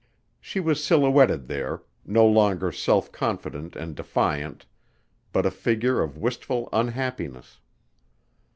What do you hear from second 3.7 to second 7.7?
and defiant but a figure of wistful unhappiness.